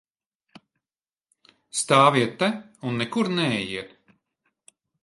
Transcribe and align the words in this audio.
Stāviet 1.81 2.35
te 2.41 2.51
un 2.91 2.99
nekur 3.05 3.31
neejiet! 3.39 3.97